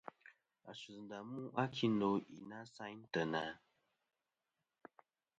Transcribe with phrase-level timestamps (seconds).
[0.69, 3.43] A sus ndà mu a kindo i na sayn teyna?